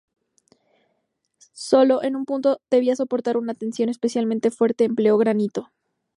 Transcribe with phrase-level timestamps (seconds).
[1.53, 5.69] Sólo en un punto que debía soportar una tensión especialmente fuerte empleó granito.